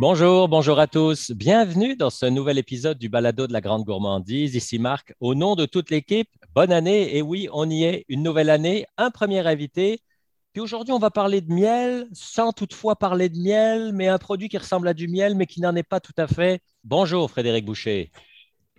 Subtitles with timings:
[0.00, 1.30] Bonjour, bonjour à tous.
[1.30, 4.54] Bienvenue dans ce nouvel épisode du Balado de la Grande Gourmandise.
[4.54, 5.12] Ici Marc.
[5.20, 7.18] Au nom de toute l'équipe, bonne année.
[7.18, 8.06] Et oui, on y est.
[8.08, 10.00] Une nouvelle année, un premier invité.
[10.54, 14.48] Puis aujourd'hui, on va parler de miel, sans toutefois parler de miel, mais un produit
[14.48, 16.62] qui ressemble à du miel, mais qui n'en est pas tout à fait.
[16.82, 18.10] Bonjour, Frédéric Boucher.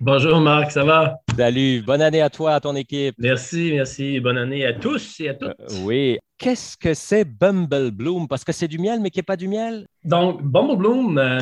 [0.04, 1.20] Bonjour Marc, ça va?
[1.38, 3.14] Salut, bonne année à toi, à ton équipe.
[3.20, 4.20] Merci, merci.
[4.20, 5.50] Bonne année à tous et à toutes.
[5.50, 6.18] Euh, oui.
[6.40, 8.28] Qu'est-ce que c'est Bumble Bloom?
[8.28, 9.86] Parce que c'est du miel, mais qui n'est pas du miel?
[10.04, 11.40] Donc, Bumble Bloom, euh,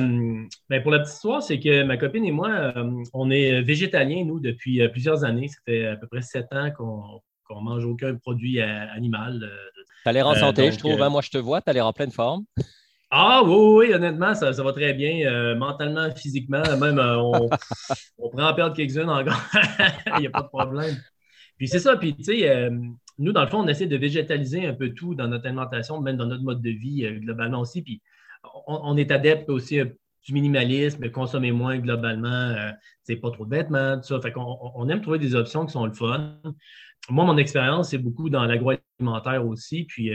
[0.69, 4.25] ben, pour la petite histoire, c'est que ma copine et moi, euh, on est végétaliens,
[4.25, 5.47] nous, depuis plusieurs années.
[5.47, 9.49] Ça fait à peu près sept ans qu'on ne mange aucun produit animal.
[10.03, 11.02] Tu as l'air en santé, je trouve.
[11.02, 11.09] Hein?
[11.09, 12.44] Moi, je te vois, tu as l'air en pleine forme.
[13.11, 17.49] Ah oui, oui, honnêtement, ça, va très bien, euh, mentalement, physiquement, même euh, on,
[18.19, 19.41] on prend en perdre quelques-unes encore,
[20.17, 20.95] il n'y a pas de problème.
[21.57, 22.69] Puis c'est ça, puis tu sais, euh,
[23.17, 26.17] nous, dans le fond, on essaie de végétaliser un peu tout dans notre alimentation, même
[26.17, 27.99] dans notre mode de vie globalement aussi, puis
[28.67, 32.55] on, est adepte aussi du minimalisme, consommer moins globalement,
[33.03, 35.73] c'est pas trop de vêtements, tout ça, fait qu'on on aime trouver des options qui
[35.73, 36.39] sont le fun.
[37.09, 40.13] Moi, mon expérience, c'est beaucoup dans l'agroalimentaire aussi, puis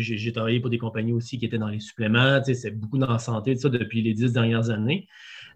[0.00, 2.42] j'ai travaillé pour des compagnies aussi qui étaient dans les suppléments.
[2.44, 5.06] C'est beaucoup dans la santé, ça, depuis les dix dernières années.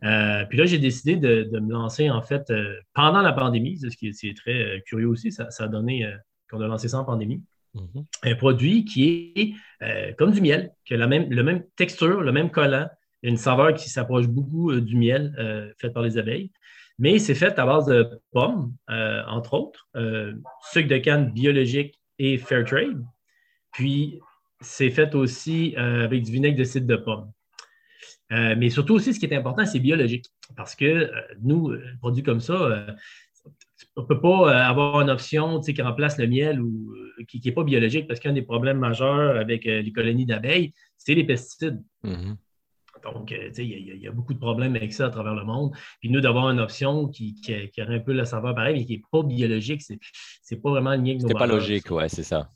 [0.04, 3.96] Euh, puis là, j'ai décidé de, me lancer, en fait, euh, pendant la pandémie, ce
[3.96, 6.06] qui est, très euh, curieux aussi, ça, a donné
[6.50, 7.42] qu'on a lancé ça en pandémie.
[7.74, 8.04] Mm-hmm.
[8.24, 12.32] Un produit qui est comme du miel, qui a la même, le même texture, le
[12.32, 12.88] même collant,
[13.22, 16.50] une saveur qui s'approche beaucoup du miel fait par les abeilles.
[16.98, 19.88] Mais c'est fait à base de pommes, entre autres,
[20.72, 23.04] sucre de canne biologique et fair trade.
[23.72, 24.20] Puis,
[24.60, 27.30] c'est fait aussi euh, avec du vinaigre de cidre de pomme.
[28.32, 30.26] Euh, mais surtout aussi, ce qui est important, c'est biologique.
[30.56, 31.10] Parce que euh,
[31.42, 32.86] nous, un produit comme ça,
[33.94, 36.94] on ne peut pas avoir une option qui remplace le miel ou
[37.28, 41.24] qui n'est pas biologique parce qu'un des problèmes majeurs avec les colonies d'abeilles, c'est les
[41.24, 41.82] pesticides.
[42.04, 42.36] Mm-hmm.
[43.04, 45.72] Donc, il y, a beaucoup de problèmes avec ça à travers le monde.
[46.00, 48.96] Puis nous, d'avoir une option qui, qui, aurait un peu la saveur pareil, mais qui
[48.96, 49.98] n'est pas biologique, c'est
[50.50, 52.50] n'est pas vraiment lié avec nos C'est pas logique, ouais, c'est ça.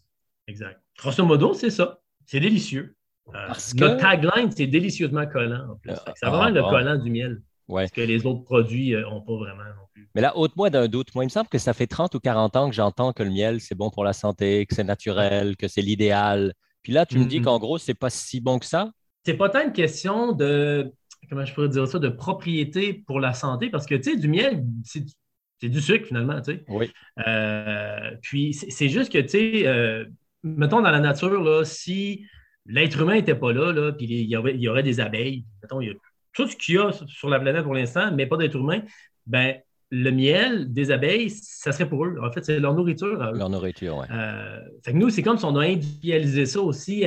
[0.51, 0.81] Exact.
[0.99, 2.01] Grosso modo, c'est ça.
[2.27, 2.97] C'est délicieux.
[3.35, 5.93] Euh, notre tagline, c'est délicieusement collant en plus.
[5.93, 7.41] ça ah, vraiment le collant du miel.
[7.69, 7.87] Ouais.
[7.87, 10.09] Ce que les autres produits n'ont euh, pas vraiment non plus.
[10.17, 11.15] Mais là, ôte-moi d'un doute.
[11.15, 13.31] Moi, il me semble que ça fait 30 ou 40 ans que j'entends que le
[13.31, 16.53] miel, c'est bon pour la santé, que c'est naturel, que c'est l'idéal.
[16.83, 18.91] Puis là, tu me dis qu'en gros, c'est pas si bon que ça?
[19.25, 20.93] C'est pas tant une question de,
[21.29, 24.27] comment je pourrais dire ça, de propriété pour la santé, parce que, tu sais, du
[24.27, 26.65] miel, c'est du sucre finalement, tu sais.
[26.69, 26.91] Oui.
[27.29, 30.07] Euh, puis c'est juste que, tu sais,
[30.43, 32.27] mettons, dans la nature, là, si
[32.67, 35.45] l'être humain n'était pas là, là puis il y, aurait, il y aurait des abeilles,
[35.63, 35.95] mettons, il y a
[36.33, 38.83] tout ce qu'il y a sur la planète pour l'instant, mais pas d'être humain,
[39.27, 39.57] ben
[39.91, 42.17] le miel des abeilles, ça serait pour eux.
[42.23, 43.33] En fait, c'est leur nourriture.
[43.33, 44.07] Leur nourriture, oui.
[44.13, 47.07] Euh, fait que nous, c'est comme si on a industrialisé ça aussi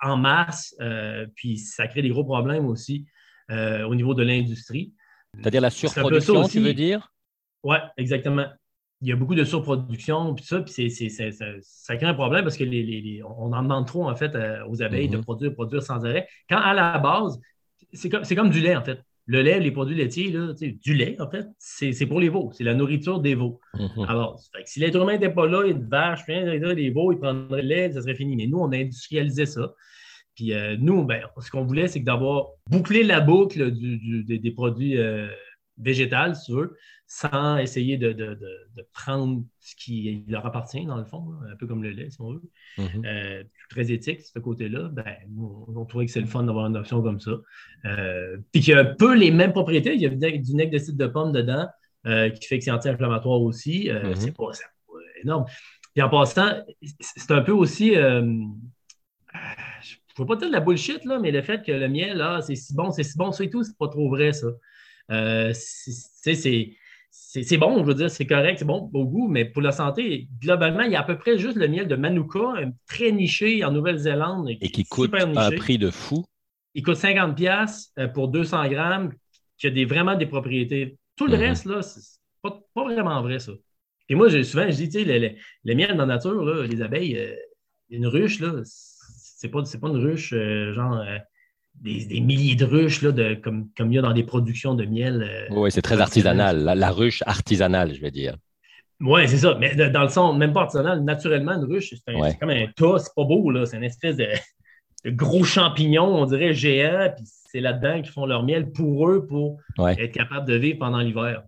[0.00, 3.04] en masse, euh, puis ça crée des gros problèmes aussi
[3.50, 4.92] euh, au niveau de l'industrie.
[5.36, 7.12] C'est-à-dire la surproduction, tu veux dire?
[7.64, 8.46] Oui, exactement
[9.02, 10.72] il y a beaucoup de surproduction, puis ça, puis
[11.62, 14.82] ça crée un problème parce que les, on en demande trop, en fait, euh, aux
[14.82, 15.22] abeilles de mm-hmm.
[15.22, 16.28] produire, produire sans arrêt.
[16.48, 17.40] Quand à la base,
[17.92, 19.00] c'est comme, comme du lait, en fait.
[19.26, 22.50] Le lait, les produits laitiers, là, du lait, en fait, c'est pour les veaux.
[22.52, 23.60] C'est la nourriture des veaux.
[23.74, 24.06] Mm-hmm.
[24.08, 27.92] Alors, si l'être humain n'était pas là, une vache, des veaux, ils prendraient le lait,
[27.92, 28.36] ça serait fini.
[28.36, 29.72] Mais nous, on a industrialisé ça.
[30.34, 35.28] Puis euh, nous, ben, ce qu'on voulait, c'est d'avoir bouclé la boucle des, produits euh,
[35.80, 36.76] végétales, si tu veux,
[37.12, 38.38] sans essayer de,
[38.92, 42.34] prendre ce qui leur appartient, dans le fond, un peu comme le lait, si on
[42.34, 42.42] veut.
[42.78, 43.04] Mm-hmm.
[43.04, 44.88] Euh, très éthique, ce côté-là.
[44.92, 47.32] Ben, on, trouvait que c'est le fun d'avoir une option comme ça.
[47.84, 49.94] Euh, puis qu'il y a un peu les mêmes propriétés.
[49.94, 51.66] Il y a du nec de cidre de pomme dedans,
[52.06, 53.88] euh, qui fait que c'est anti-inflammatoire aussi.
[53.88, 54.14] Mm-hmm.
[54.14, 54.52] C'est pas,
[55.24, 55.46] énorme.
[55.92, 56.62] Puis en passant,
[57.00, 57.94] c'est un peu aussi.
[57.94, 58.46] je ne
[60.16, 62.54] veux pas dire de la bullshit, là, mais le fait que le miel, là, c'est
[62.54, 64.46] si bon, c'est si bon, ça et tout, c'est pas trop vrai, ça.
[65.10, 66.74] C'est
[67.32, 70.28] c'est bon, je veux dire, c'est correct, c'est bon au goût, mais pour la santé,
[70.40, 72.54] globalement, il y a à peu près juste le miel de Manuka,
[72.88, 74.50] très niché en Nouvelle-Zélande.
[74.60, 76.24] Et qui coûte un prix de fou.
[76.74, 79.12] Il coûte 50$ euh, pour 200 grammes,
[79.58, 80.98] qui a des, vraiment des propriétés.
[81.16, 81.40] Tout le mhm.
[81.40, 83.52] reste, là, c'est pas, vraiment vrai, ça.
[84.08, 87.34] Et moi, souvent, je dis, tu sais, le, miel dans la nature, les abeilles, euh,
[87.90, 91.04] une ruche, là, c'est pas, pas une ruche euh, genre
[91.80, 94.84] des, milliers de ruches, là, de, comme, comme il y a dans des productions de
[94.84, 95.26] miel.
[95.28, 98.36] Euh, oui, c'est très artisanal, la, ruche artisanale, je vais dire.
[99.00, 99.56] Oui, c'est ça.
[99.58, 103.14] Mais dans le sens, même pas artisanal, naturellement, une ruche, c'est comme un tas, c'est
[103.14, 103.64] pas beau, là.
[103.64, 104.26] C'est une espèce de,
[105.06, 109.58] gros champignon, on dirait géant, puis c'est là-dedans qu'ils font leur miel pour eux, pour
[109.78, 111.42] être capables de vivre pendant l'hiver.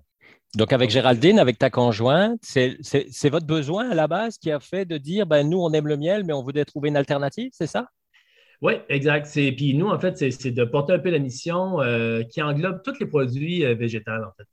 [0.55, 4.87] Donc, avec Géraldine, avec ta conjointe, c'est votre besoin à la base qui a fait
[4.87, 7.67] de dire ben, nous, on aime le miel, mais on voudrait trouver une alternative, c'est
[7.67, 7.87] ça?
[8.63, 9.29] Oui, exact.
[9.33, 12.99] Puis nous, en fait, c'est de porter un peu la mission euh, qui englobe tous
[13.01, 14.47] les produits euh, végétaux, en fait.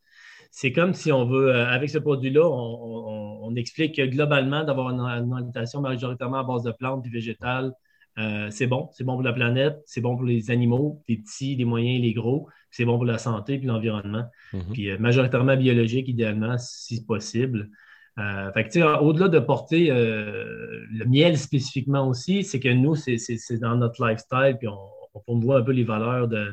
[0.52, 5.00] C'est comme si on veut, euh, avec ce produit-là, on, explique que globalement, d'avoir une,
[5.02, 7.72] alimentation majoritairement à base de plantes et végétales,
[8.52, 8.90] c'est bon.
[8.92, 12.14] C'est bon pour la planète, c'est bon pour les animaux, les petits, les moyens, les
[12.14, 12.48] gros.
[12.70, 14.26] C'est bon pour la santé et l'environnement.
[14.54, 14.72] Mm-hmm.
[14.74, 17.70] Puis majoritairement biologique, idéalement, si possible.
[18.20, 23.18] Euh, au-delà de porter euh, le miel spécifiquement aussi, c'est que nous, c'est
[23.60, 24.78] dans notre lifestyle, puis on,
[25.28, 26.52] on, voit un peu les valeurs de.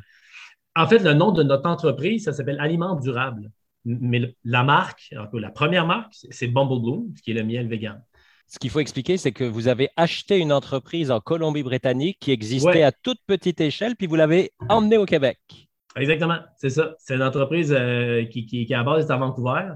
[0.76, 3.50] En fait, le nom de notre entreprise, ça s'appelle Aliments Durables.
[3.84, 8.02] Mais la marque, la première marque, c'est Bumble Bloom, qui est le miel vegan.
[8.48, 12.82] Ce qu'il faut expliquer, c'est que vous avez acheté une entreprise en Colombie-Britannique qui existait
[12.82, 15.65] à toute petite échelle, puis vous l'avez emmenée au Québec.
[15.96, 16.94] Exactement, c'est ça.
[16.98, 19.72] C'est une entreprise euh, qui, qui, qui, à base est à Vancouver,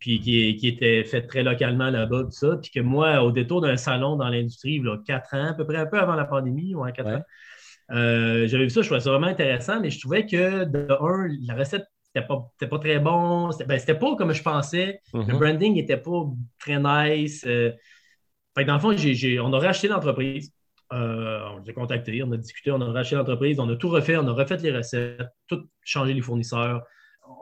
[0.00, 2.56] puis qui, qui, était faite très localement là-bas, tout ça.
[2.60, 5.86] Puis que moi, au détour d'un salon dans l'industrie, quatre ans, à peu près un
[5.86, 7.22] peu avant la pandémie, ouais, quatre ans,
[7.92, 11.28] euh, j'avais vu ça, je trouvais ça vraiment intéressant, mais je trouvais que de un,
[11.46, 13.52] la recette n'était pas, pas, très bon.
[13.52, 15.00] C'était ben, pas comme je pensais.
[15.14, 15.38] Le mm-hmm.
[15.38, 16.24] branding n'était pas
[16.58, 17.44] très nice.
[17.46, 17.70] Euh.
[18.56, 18.96] fait que dans le fond,
[19.44, 20.52] on aurait acheté l'entreprise.
[20.92, 23.88] Euh, on les a contactés, on a discuté, on a racheté l'entreprise, on a tout
[23.88, 26.82] refait, on a refait les recettes, tout changé les fournisseurs.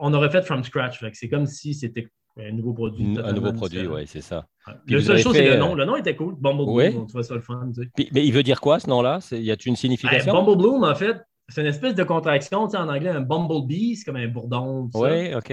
[0.01, 1.03] On a refait from scratch.
[1.15, 2.09] C'est comme si c'était
[2.39, 3.17] un nouveau produit.
[3.23, 4.47] Un nouveau produit, oui, c'est ça.
[4.87, 5.75] La seule chose, c'est le nom.
[5.75, 6.35] Le nom était cool.
[6.39, 7.71] Bumble Bloom, tu vois ça le fun.
[8.13, 9.21] mais il veut dire quoi, ce nom-là?
[9.33, 10.33] Y a-t-il une signification?
[10.33, 11.17] Bumble Bloom, en fait,
[11.49, 12.65] c'est une espèce de contraction.
[12.65, 14.91] en anglais, un bumblebee, c'est comme un bourdon.
[14.95, 15.53] Oui, OK.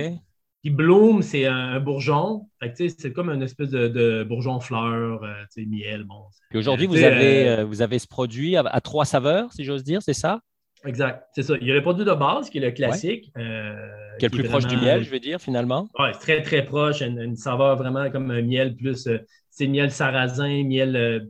[0.65, 2.49] Puis bloom, c'est un, bourgeon.
[2.75, 6.05] c'est comme une espèce de, bourgeon fleur, euh, miel.
[6.05, 6.23] Bon.
[6.49, 9.83] Puis aujourd'hui, vous, avez, euh, euh, vous avez ce produit à, trois saveurs, si j'ose
[9.83, 10.39] dire, c'est ça?
[10.83, 11.53] Exact, c'est ça.
[11.61, 13.31] Il y a le produit de base qui est le classique.
[13.35, 15.87] qui est le plus proche du miel, je veux dire, finalement.
[15.99, 17.01] Oui, c'est très, très proche.
[17.01, 19.07] Une, saveur vraiment comme un miel plus.
[19.51, 21.29] c'est miel sarrasin, miel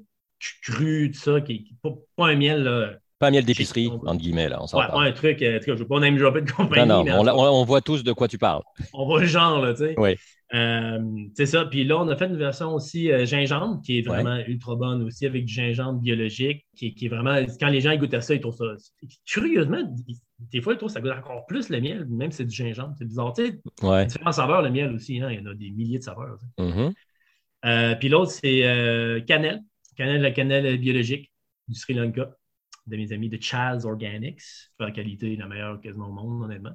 [0.64, 4.78] cru, tout ça, qui n'est pas, un miel pas miel d'épicerie, entre guillemets, là, on
[4.78, 6.88] ouais, pas un truc, euh, je ne veux pas name dropper de compagnie.
[6.88, 8.62] Non, non, on, voit tous de quoi tu parles.
[8.94, 9.96] On voit le genre, là, tu sais.
[9.98, 10.16] Oui.
[10.54, 11.00] Euh,
[11.34, 11.66] c'est ça.
[11.66, 15.02] Puis là, on a fait une version aussi euh, gingembre, qui est vraiment ultra bonne
[15.04, 18.36] aussi, avec du gingembre biologique, qui, qui, est vraiment, quand les gens goûtent à ça,
[18.36, 18.66] ils trouvent ça.
[19.26, 19.96] Curieusement,
[20.52, 22.56] des fois, ils trouvent que ça goûte encore plus le miel, même si c'est du
[22.56, 22.96] gingembre.
[22.98, 23.34] C'est bizarre.
[23.34, 24.06] Tu sais, ouais.
[24.06, 26.38] différents saveurs, le miel aussi, hein, il y en a des milliers de saveurs.
[26.60, 27.98] Mm-hmm.
[27.98, 29.62] puis l'autre, c'est cannelle.
[29.98, 31.32] Cannelle, la cannelle biologique
[31.70, 32.30] du Sri Lanka
[32.88, 34.42] de mes amis de Chaz Organics.
[34.80, 36.74] La qualité la meilleure quasiment au monde, honnêtement.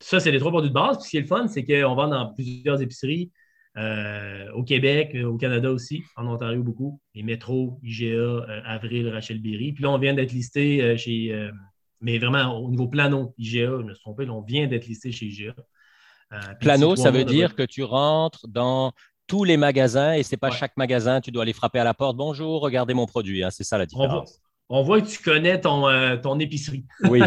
[0.00, 0.98] Ça, c'est les trois produits de base.
[0.98, 3.30] Puis ce qui est le fun, c'est qu'on vend dans plusieurs épiceries.
[3.78, 9.40] Euh, au Québec, au Canada aussi, en Ontario beaucoup, les métros, IGA, euh, Avril, Rachel
[9.40, 9.72] Berry.
[9.72, 11.48] Puis là, on vient d'être listé euh, chez,
[12.02, 15.10] mais vraiment au niveau plano, IGA, je me suis trompé, là, on vient d'être listé
[15.10, 15.54] chez IGA.
[16.60, 18.92] plano, ça veut dire que tu rentres dans
[19.26, 21.94] tous les magasins et ce n'est pas chaque magasin, tu dois aller frapper à la
[21.94, 22.18] porte.
[22.18, 23.42] Bonjour, regardez mon produit.
[23.42, 26.84] Hein, c'est ça la différence on voit que tu connais ton, euh, ton épicerie.
[27.04, 27.20] Oui.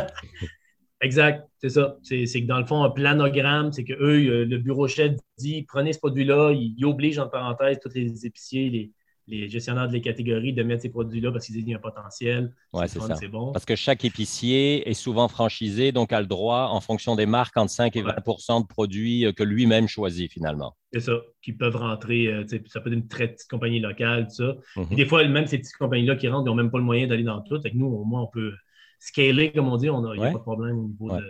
[1.01, 1.97] exact, c'est ça.
[2.03, 5.93] C'est que dans le fond, un planogramme, c'est que eux, le bureau chef dit prenez
[5.93, 8.91] ce produit-là, il, oblige en parenthèse tous les épiciers, les,
[9.27, 11.81] les gestionnaires des catégories de mettre ces produits-là parce qu'ils disent qu'il y a un
[11.81, 12.53] potentiel.
[12.73, 13.15] Oui, c'est ça.
[13.31, 13.51] Bon.
[13.51, 17.57] Parce que chaque épicier est souvent franchisé, donc a le droit, en fonction des marques,
[17.57, 20.75] entre 5 et 20% de produits euh, que lui-même choisit finalement.
[20.93, 24.35] C'est ça, qui peuvent rentrer, euh, ça peut être une très petite compagnie locale, tout
[24.35, 24.55] ça.
[24.77, 24.95] Et mhm.
[24.95, 27.23] des fois, même ces petites compagnies-là qui rentrent, ils n'ont même pas le moyen d'aller
[27.23, 27.59] dans tout.
[27.61, 28.53] Fait nous, au moins, on peut
[28.99, 31.23] scaler, comme on dit, il n'y a pas de problème au niveau de.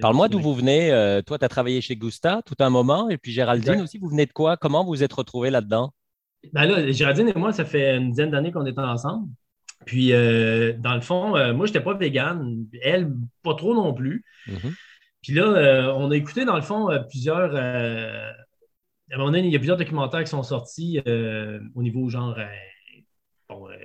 [0.00, 0.92] Parle-moi d'où vous venez.
[0.92, 4.08] Euh, toi, tu as travaillé chez Gusta tout un moment, et puis Géraldine aussi, vous
[4.08, 4.56] venez de quoi?
[4.56, 5.92] Comment vous vous êtes retrouvés là-dedans?
[6.52, 9.28] Ben là, Géraldine et moi, ça fait une dizaine d'années qu'on est ensemble.
[9.84, 12.66] Puis, euh, dans le fond, euh, moi, je n'étais pas végane.
[12.82, 14.24] Elle, pas trop non plus.
[14.46, 14.74] Mm-hmm.
[15.22, 17.54] Puis là, euh, on a écouté, dans le fond, plusieurs.
[17.54, 18.34] à
[19.12, 21.00] un moment donné, il y a plusieurs documentaires qui sont sortis
[21.74, 22.38] au niveau genre.
[23.48, 23.76] bon, là,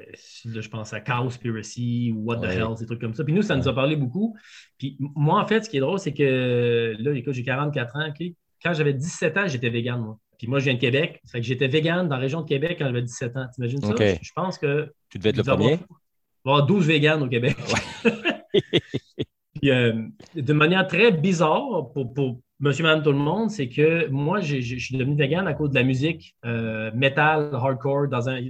[0.44, 3.24] je pense à Cowspiracy ou What the Hell, ces trucs comme ça.
[3.24, 4.36] Puis nous, ça nous a parlé beaucoup.
[4.78, 8.14] Puis moi, en fait, ce qui est drôle, c'est que là, écoute, j'ai 44 ans.
[8.62, 10.20] Quand j'avais 17 ans, j'étais végane, moi.
[10.38, 11.22] Puis moi, je viens de Québec.
[11.26, 13.46] Ça fait que j'étais vegan dans la région de Québec quand j'avais 17 ans.
[13.54, 13.96] T'imagines ça?
[13.98, 14.92] Je, pense que.
[15.10, 15.80] Tu devais être le premier?
[16.46, 17.56] Avoir 12 véganes au Québec.
[18.54, 19.94] Puis, euh,
[20.36, 24.60] de manière très bizarre pour, pour monsieur, madame, tout le monde, c'est que moi, je
[24.60, 28.08] suis devenu vegan à cause de la musique euh, metal, hardcore.
[28.08, 28.42] Dans, un,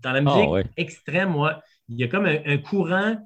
[0.00, 3.16] dans la musique ah, extrême, moi, il y a comme un, courant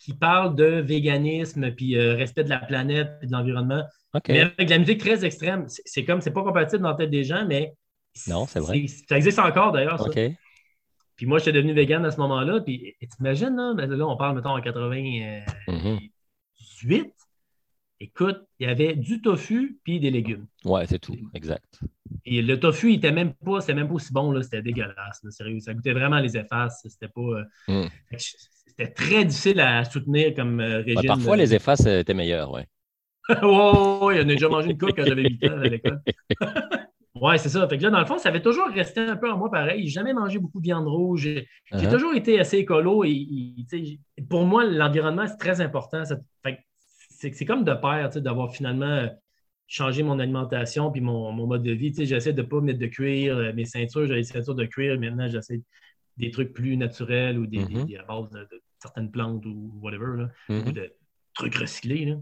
[0.00, 3.84] qui parle de véganisme, puis euh, respect de la planète, puis de l'environnement.
[4.28, 7.22] Mais avec la musique très extrême, c'est comme, c'est pas compatible dans la tête des
[7.22, 7.74] gens, mais.
[8.26, 8.86] Non, c'est vrai.
[9.08, 10.08] Ça existe encore d'ailleurs.
[11.16, 12.60] Puis moi, j'étais devenu vegan à ce moment-là.
[12.60, 17.14] Puis t'imagines, là, ben, là, on parle, mettons, en 98.
[18.02, 20.46] Écoute, il y avait du tofu puis des légumes.
[20.64, 21.80] Ouais, c'est tout, exact.
[22.24, 25.60] Et le tofu, il était même pas, c'était même pas aussi bon, c'était dégueulasse, sérieux.
[25.60, 26.80] Ça goûtait vraiment les effaces.
[26.88, 27.20] C'était pas.
[27.20, 27.88] Euh, hmm.
[28.70, 31.06] C'était très difficile à soutenir comme euh, régime.
[31.06, 32.66] parfois, les effaces étaient meilleures, ouais.
[33.42, 36.00] oh, il en a déjà mangé une coupe quand j'avais 8 ans à l'école.
[37.20, 37.68] Oui, c'est ça.
[37.68, 39.82] Fait que là, dans le fond, ça avait toujours resté un peu en moi pareil.
[39.82, 41.22] J'ai jamais mangé beaucoup de viande rouge.
[41.22, 41.90] J'ai uh-huh.
[41.90, 43.04] toujours été assez écolo.
[43.04, 43.56] Et,
[44.30, 46.02] pour moi, l'environnement, c'est très important.
[47.10, 49.06] C'est comme de pair d'avoir finalement
[49.66, 51.92] changé mon alimentation puis mon, mode de vie.
[51.94, 53.36] J'essaie de ne pas mettre de cuir.
[53.36, 54.98] Euh, mes ceintures, j'avais des ceintures de cuir.
[54.98, 55.60] Maintenant, j'essaie
[56.20, 57.98] des trucs plus naturels ou des, mm-hmm.
[57.98, 60.72] à base de, certaines plantes ou whatever, ou mm-hmm.
[60.72, 60.92] de
[61.34, 62.16] trucs recyclés.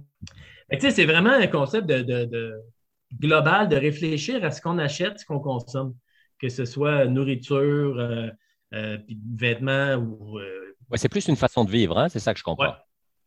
[0.79, 2.55] C'est vraiment un concept de
[3.15, 5.95] global de réfléchir à ce qu'on achète, ce qu'on consomme,
[6.39, 8.29] que ce soit nourriture, euh,
[8.75, 8.99] euh,
[9.37, 10.39] vêtements ou.
[10.39, 12.09] Euh, c'est plus une façon de vivre, hein?
[12.09, 12.75] c'est ça que je comprends.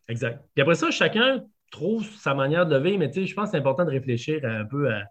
[0.08, 0.44] exact.
[0.54, 3.84] Puis après ça, chacun trouve sa manière de vivre, mais je pense que c'est important
[3.84, 5.04] de réfléchir un peu à,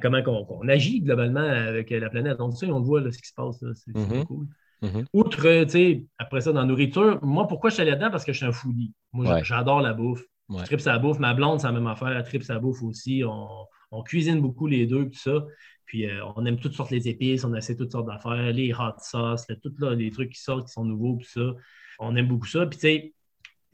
[0.00, 2.38] comment on, agit globalement avec la planète.
[2.38, 3.58] Donc, ça, on voit ce qui se passe.
[3.74, 4.24] C'est mm-hmm.
[4.24, 4.46] cool.
[4.82, 5.04] Mm-hmm.
[5.12, 8.10] Outre, tu sais, après ça, dans la nourriture, moi, pourquoi je suis allé là-dedans?
[8.10, 8.92] Parce que je suis un foodie.
[9.12, 10.22] Moi, j'adore la bouffe.
[10.50, 11.18] Je tripe sa bouffe.
[11.18, 12.08] Ma blonde, c'est la même affaire.
[12.08, 13.22] Elle tripe sa bouffe aussi.
[13.24, 15.44] On, cuisine beaucoup les deux, tout ça.
[15.86, 18.98] Puis euh, on aime toutes sortes les épices, on essaie toutes sortes d'affaires, les hot
[18.98, 21.54] sauce, tous les trucs qui sortent, qui sont nouveaux, tout ça.
[21.98, 22.66] On aime beaucoup ça.
[22.66, 23.14] Puis tu sais,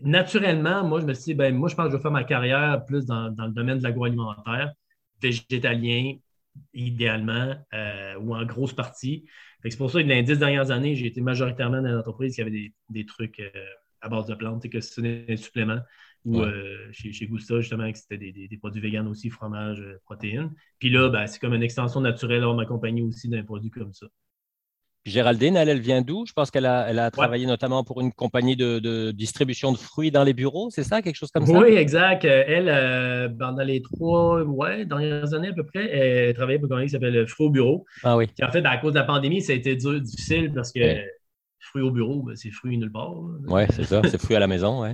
[0.00, 2.25] naturellement, moi, je me suis dit, ben, moi, je pense que je vais faire ma
[2.25, 4.73] carrière plus dans, le domaine de l'agroalimentaire,
[5.21, 6.16] végétalien,
[6.73, 9.25] idéalement, euh, ou en grosse partie.
[9.62, 12.35] C'est pour ça que dans les dix dernières années, j'ai été majoritairement dans des entreprises
[12.35, 13.50] qui avaient des, trucs euh,
[14.00, 15.80] à base de plantes, que ce sont des suppléments
[16.25, 20.52] ou euh, chez, chez, Gusta, justement, que c'était des, produits véganes aussi, fromage, protéines.
[20.78, 24.06] Puis là, ben, c'est comme une extension naturelle à m'accompagner aussi d'un produit comme ça.
[25.05, 26.25] Géraldine, elle, elle vient d'où?
[26.27, 30.11] Je pense qu'elle a, elle a travaillé notamment pour une compagnie de, distribution de fruits
[30.11, 31.03] dans les bureaux, c'est ça?
[31.03, 31.59] Quelque chose comme ça?
[31.59, 32.25] Oui, exact.
[32.25, 36.71] Elle, euh, pendant les trois ouais, dernières années à peu près, elle travaillait pour une
[36.71, 37.85] compagnie qui s'appelle Fruits au bureau.
[38.03, 38.27] Ah oui.
[38.43, 40.81] en fait, ben, à cause de la pandémie, ça a été dur, difficile parce que
[41.59, 43.15] fruits au bureau, ben, c'est fruits nulle part.
[43.47, 44.01] Oui, c'est ça.
[44.05, 44.91] C'est fruits à la maison, oui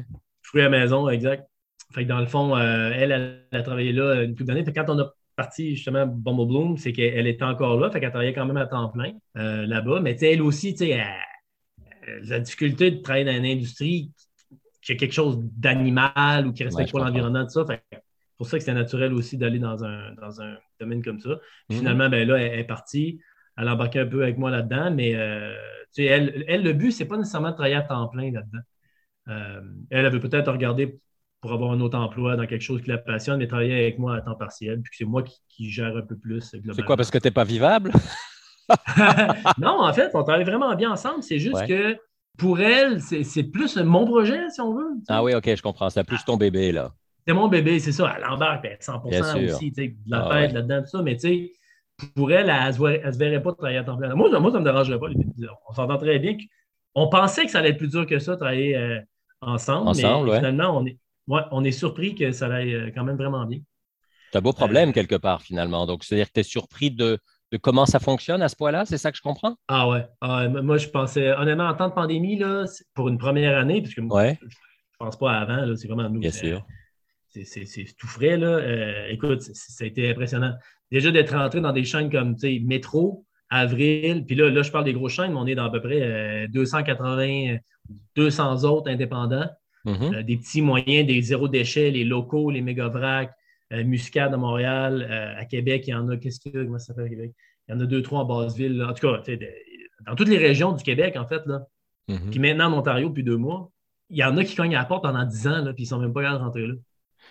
[0.51, 1.49] fruits à la maison, exact.
[1.93, 4.65] Fait que dans le fond, euh, elle, elle, a travaillé là une couple d'années.
[4.65, 7.91] Quand on a parti justement Bombo Bloom, c'est qu'elle était encore là.
[7.91, 10.01] Fait qu'elle travaillait quand même à temps plein euh, là-bas.
[10.01, 11.03] Mais elle aussi, tu sais,
[12.25, 14.13] la difficulté de travailler dans une industrie
[14.83, 17.65] qui a quelque chose d'animal ou qui respecte pas l'environnement, tout ça.
[17.65, 17.83] Fait
[18.37, 21.39] pour ça que c'est naturel aussi d'aller dans un, dans un domaine comme ça.
[21.69, 21.77] Mhm.
[21.77, 23.21] Finalement, ben là, elle, est partie.
[23.57, 25.55] Elle a embarqué un peu avec moi là-dedans, mais euh,
[25.99, 28.63] elle, elle, le but, c'est pas nécessairement de travailler à temps plein là-dedans.
[29.29, 30.99] Euh, elle avait peut-être regardé
[31.41, 34.17] pour avoir un autre emploi dans quelque chose qui la passionne, mais travailler avec moi
[34.17, 37.19] à temps partiel, puis c'est moi qui, gère un peu plus C'est quoi, parce que
[37.19, 37.93] tu n'es pas vivable?
[39.59, 41.23] non, en fait, on travaille vraiment bien ensemble.
[41.23, 41.97] C'est juste que
[42.39, 44.91] pour elle, c'est plus mon projet, si on veut.
[45.09, 45.91] Ah oui, OK, je comprends.
[45.91, 46.93] C'est plus ton bébé, là.
[47.27, 48.15] C'est mon bébé, c'est ça.
[48.17, 51.03] Elle embarque 100% aussi, de la ah, là-dedans, tout ça.
[51.03, 51.53] Mais tu sais,
[52.15, 52.73] pour elle, elle ne
[53.13, 54.15] se, verrait pas travailler à temps plein.
[54.15, 55.07] Moi, moi ça ne me dérangerait pas.
[55.69, 56.37] On s'entend très bien.
[56.95, 58.99] On pensait que ça allait être plus dur que ça, travailler euh,
[59.43, 59.91] ensemble.
[59.97, 60.99] mais finalement, on est,
[61.51, 63.61] on est surpris que ça aille euh, quand même vraiment bien.
[64.31, 65.87] C'est un beau problème euh, quelque part, finalement.
[65.87, 67.19] Donc, c'est-à-dire que tu es surpris de,
[67.61, 69.57] comment ça fonctionne à ce point-là, c'est ça que je comprends?
[69.69, 70.07] Ah ouais.
[70.21, 73.95] Ah, moi, je pensais, honnêtement, en temps de pandémie, là, pour une première année, parce
[73.95, 74.49] que moi, je ne
[74.99, 76.21] pense pas avant, c'est vraiment nous.
[76.21, 76.65] Bien sûr.
[77.29, 78.37] C'est tout frais.
[78.37, 78.49] Là.
[78.49, 80.55] Euh, écoute, ça a été impressionnant.
[80.91, 84.93] Déjà d'être rentré dans des chaînes comme Métro, Avril, puis là, là, je parle des
[84.93, 87.59] grosses chaînes, mais on est dans à peu près 280,
[88.17, 89.49] 200 autres indépendants.
[89.85, 90.15] Mm-hmm.
[90.15, 93.33] Euh, des petits moyens, des zéro déchets, les locaux, les méga vracs,
[93.73, 96.87] euh, Muscade à Montréal, euh, à Québec, il y en a, qu'est-ce que comment ça
[96.87, 97.33] s'appelle à Québec?
[97.69, 98.83] Il y en a deux, trois en Basseville.
[98.83, 99.23] En tout cas,
[100.07, 101.67] dans toutes les régions du Québec, en fait, là.
[102.09, 102.31] Mm-hmm.
[102.31, 103.71] Puis maintenant en Ontario, depuis deux mois,
[104.09, 105.87] il y en a qui cognent à la porte pendant dix ans, là, puis ils
[105.87, 106.75] ne sont même pas capables de rentrer là.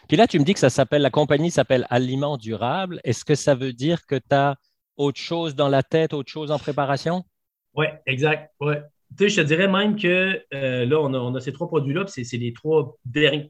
[0.08, 3.02] Puis là, tu me dis que ça s'appelle, la compagnie s'appelle Aliments Durables.
[3.04, 4.56] Est-ce que ça veut dire que tu as
[4.96, 7.26] autre chose dans la tête, autre chose en préparation?
[7.74, 8.52] Oui, exact.
[8.62, 8.82] Ouais
[9.18, 12.98] je te dirais même que euh, là, on a, ces trois produits-là, c'est les trois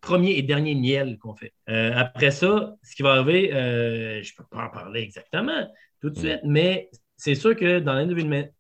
[0.01, 1.53] premiers et derniers miels qu'on fait.
[1.69, 5.67] Euh, après ça, ce qui va arriver, euh, je ne peux pas en parler exactement
[6.01, 6.21] tout de mm.
[6.21, 8.13] suite, mais c'est sûr que dans l'année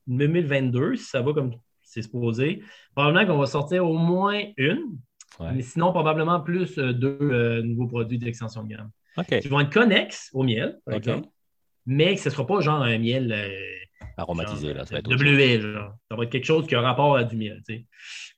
[0.07, 2.61] 2022, si ça va comme c'est supposé,
[2.93, 4.97] probablement qu'on va sortir au moins une,
[5.39, 8.91] mais sinon probablement plus deux nouveaux produits d'extension de gamme.
[9.41, 10.79] Qui vont être connexes au miel,
[11.85, 13.33] mais que ce ne sera pas genre un miel
[14.17, 14.73] aromatisé.
[14.73, 15.93] Là, ça va être genre.
[16.09, 17.61] Ça va être quelque chose qui a rapport à du miel.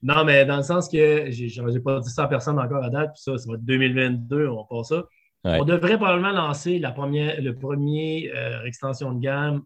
[0.02, 3.12] Non, mais dans le sens que j'ai pas dit ça à personne encore à date,
[3.14, 5.04] puis ça, ça va être 2022, on passe ça.
[5.44, 9.62] On devrait probablement lancer la première, le premier euh, extension de gamme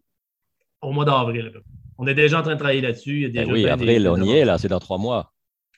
[0.81, 1.51] au mois d'avril.
[1.99, 3.29] On est déjà en train de travailler là-dessus.
[3.29, 5.33] Ben oui, avril, on y est, là, c'est dans trois mois.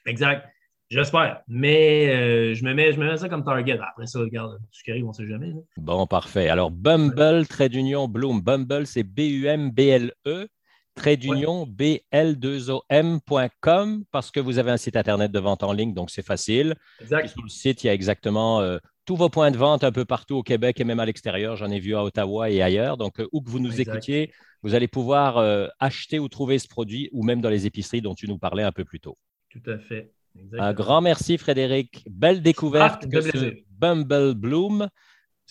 [0.06, 0.48] Exact.
[0.90, 1.42] J'espère.
[1.48, 3.78] Mais euh, je, me mets, je me mets ça comme target.
[3.80, 5.54] Après ça, regarde, ce qui arrive, on ne sait jamais.
[5.78, 6.50] Bon, parfait.
[6.50, 8.42] Alors, Bumble, trait d'union, Bloom.
[8.42, 10.48] Bumble, c'est B-U-M-B-L-E,
[10.96, 16.10] trait d'union, B-L-2-O-M.com, parce que vous avez un site Internet de vente en ligne, donc
[16.10, 16.74] c'est facile.
[17.02, 17.28] Exact.
[17.28, 20.06] sur le site, il y a exactement euh, tous vos points de vente un peu
[20.06, 21.56] partout au Québec et même à l'extérieur.
[21.56, 22.98] J'en ai vu à Ottawa et ailleurs.
[22.98, 25.38] Donc, euh, où que vous nous écoutiez, vous allez pouvoir
[25.80, 28.72] acheter ou trouver ce produit ou même dans les épiceries dont tu nous parlais un
[28.72, 29.20] peu plus tôt.
[29.50, 30.12] Tout à fait.
[30.58, 32.04] Un grand merci, Frédéric.
[32.10, 34.88] Belle découverte ah, ce Bumble Bloom.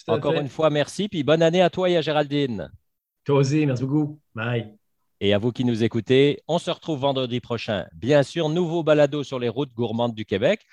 [0.07, 1.09] Encore une fois, merci.
[1.09, 2.71] Puis bonne année à toi et à Géraldine.
[3.25, 4.21] Toi aussi, merci beaucoup.
[4.35, 4.75] Bye.
[5.21, 7.87] Et à vous qui nous écoutez, on se retrouve vendredi prochain.
[7.92, 10.64] Bien sûr, nouveau balado sur les routes gourmandes du Québec.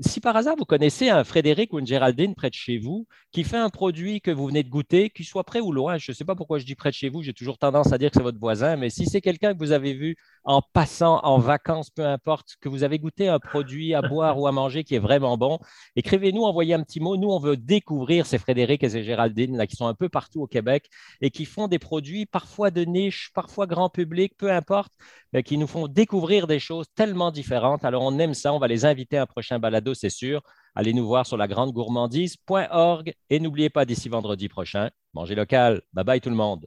[0.00, 3.44] Si par hasard vous connaissez un Frédéric ou une Géraldine près de chez vous qui
[3.44, 6.14] fait un produit que vous venez de goûter, qu'il soit près ou loin, je ne
[6.16, 8.16] sais pas pourquoi je dis près de chez vous, j'ai toujours tendance à dire que
[8.16, 11.90] c'est votre voisin, mais si c'est quelqu'un que vous avez vu en passant, en vacances,
[11.90, 14.98] peu importe, que vous avez goûté un produit à boire ou à manger qui est
[14.98, 15.60] vraiment bon,
[15.94, 17.16] écrivez-nous, envoyez un petit mot.
[17.16, 20.42] Nous, on veut découvrir ces Frédéric et ces Géraldine là, qui sont un peu partout
[20.42, 24.92] au Québec et qui font des produits parfois de niche, parfois grand public, peu importe,
[25.32, 27.84] mais qui nous font découvrir des choses tellement différentes.
[27.84, 28.52] Alors, on aime ça.
[28.52, 29.58] On va les inviter à un prochain
[29.92, 30.42] c'est sûr.
[30.74, 35.82] Allez nous voir sur lagrandegourmandise.org et n'oubliez pas d'ici vendredi prochain, mangez local.
[35.92, 36.66] Bye bye tout le monde.